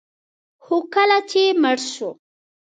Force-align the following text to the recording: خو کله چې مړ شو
خو 0.63 0.75
کله 0.93 1.17
چې 1.29 1.41
مړ 1.61 1.77
شو 1.93 2.09